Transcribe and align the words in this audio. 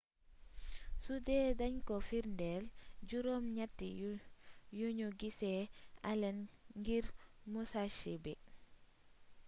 sudee 1.05 1.47
dañ 1.59 1.75
ko 1.87 1.95
firndeel 2.07 2.65
juróom 3.09 3.45
ñatti 3.57 3.87
yuñu 4.79 5.07
gisee 5.19 5.61
allen 6.09 6.37
ngir 6.79 7.05
musashi 7.51 8.13
bi 8.23 8.33